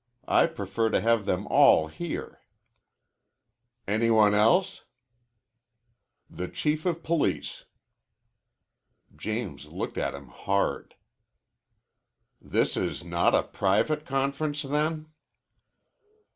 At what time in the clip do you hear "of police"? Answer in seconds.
6.87-7.65